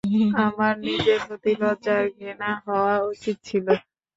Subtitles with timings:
[0.45, 3.65] আমার নিজের প্রতি লজ্জা আর ঘৃণা হওয়া উচিৎ ছিল।